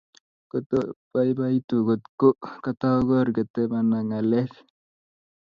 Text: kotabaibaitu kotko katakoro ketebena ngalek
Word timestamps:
kotabaibaitu 0.51 1.75
kotko 1.87 2.27
katakoro 2.63 3.29
ketebena 3.35 3.97
ngalek 4.07 4.51